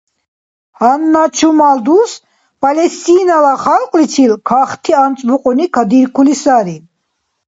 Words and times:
Гьанна 0.77 1.23
чумал 1.37 1.77
дус 1.85 2.11
Палестинала 2.63 3.53
халкьличил 3.63 4.33
кахти 4.47 4.91
анцӀбукьуни 5.03 5.65
кадиркули 5.75 6.35
сари. 6.43 6.77